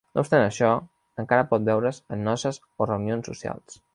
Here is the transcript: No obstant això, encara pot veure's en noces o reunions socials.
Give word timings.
No 0.17 0.21
obstant 0.25 0.43
això, 0.43 0.69
encara 1.23 1.43
pot 1.51 1.67
veure's 1.69 2.01
en 2.17 2.25
noces 2.31 2.61
o 2.85 2.91
reunions 2.93 3.33
socials. 3.33 3.81